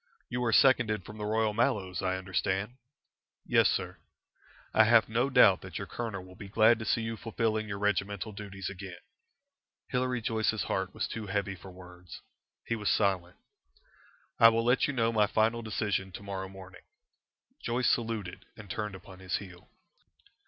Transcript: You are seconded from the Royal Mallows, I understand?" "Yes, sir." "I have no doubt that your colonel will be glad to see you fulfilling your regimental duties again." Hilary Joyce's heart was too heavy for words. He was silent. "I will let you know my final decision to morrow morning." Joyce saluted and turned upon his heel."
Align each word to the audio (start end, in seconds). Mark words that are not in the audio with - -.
You 0.29 0.43
are 0.45 0.51
seconded 0.51 1.05
from 1.05 1.19
the 1.19 1.27
Royal 1.27 1.53
Mallows, 1.53 2.01
I 2.01 2.17
understand?" 2.17 2.77
"Yes, 3.45 3.69
sir." 3.69 3.97
"I 4.73 4.85
have 4.85 5.07
no 5.07 5.29
doubt 5.29 5.61
that 5.61 5.77
your 5.77 5.85
colonel 5.85 6.25
will 6.25 6.35
be 6.35 6.49
glad 6.49 6.79
to 6.79 6.85
see 6.85 7.01
you 7.03 7.15
fulfilling 7.15 7.67
your 7.67 7.77
regimental 7.77 8.31
duties 8.31 8.67
again." 8.67 8.97
Hilary 9.89 10.19
Joyce's 10.19 10.63
heart 10.63 10.95
was 10.95 11.07
too 11.07 11.27
heavy 11.27 11.53
for 11.53 11.69
words. 11.69 12.19
He 12.65 12.75
was 12.75 12.89
silent. 12.89 13.37
"I 14.39 14.49
will 14.49 14.65
let 14.65 14.87
you 14.87 14.93
know 14.93 15.11
my 15.11 15.27
final 15.27 15.61
decision 15.61 16.11
to 16.13 16.23
morrow 16.23 16.49
morning." 16.49 16.81
Joyce 17.61 17.91
saluted 17.91 18.45
and 18.57 18.71
turned 18.71 18.95
upon 18.95 19.19
his 19.19 19.35
heel." 19.35 19.69